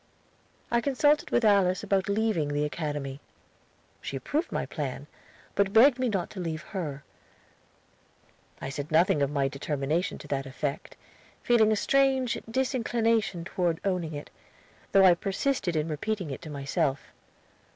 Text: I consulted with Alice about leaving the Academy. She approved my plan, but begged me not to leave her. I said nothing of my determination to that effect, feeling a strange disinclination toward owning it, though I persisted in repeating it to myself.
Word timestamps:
I 0.71 0.81
consulted 0.81 1.29
with 1.29 1.45
Alice 1.45 1.83
about 1.83 2.09
leaving 2.09 2.47
the 2.47 2.65
Academy. 2.65 3.19
She 4.01 4.17
approved 4.17 4.51
my 4.51 4.65
plan, 4.65 5.05
but 5.53 5.73
begged 5.73 5.99
me 5.99 6.09
not 6.09 6.31
to 6.31 6.39
leave 6.39 6.63
her. 6.63 7.03
I 8.59 8.69
said 8.69 8.89
nothing 8.91 9.21
of 9.21 9.29
my 9.29 9.47
determination 9.47 10.17
to 10.17 10.27
that 10.29 10.47
effect, 10.47 10.97
feeling 11.43 11.71
a 11.71 11.75
strange 11.75 12.39
disinclination 12.49 13.43
toward 13.45 13.79
owning 13.85 14.15
it, 14.15 14.31
though 14.91 15.05
I 15.05 15.13
persisted 15.13 15.75
in 15.75 15.87
repeating 15.87 16.31
it 16.31 16.41
to 16.41 16.49
myself. 16.49 17.13